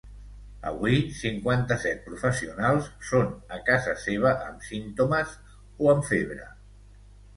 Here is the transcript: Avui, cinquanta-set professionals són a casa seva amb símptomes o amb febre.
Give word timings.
Avui, 0.69 0.95
cinquanta-set 1.17 1.99
professionals 2.07 2.89
són 3.11 3.29
a 3.57 3.61
casa 3.69 3.95
seva 4.07 4.33
amb 4.49 4.67
símptomes 4.73 5.37
o 5.85 5.93
amb 5.97 6.09
febre. 6.13 6.53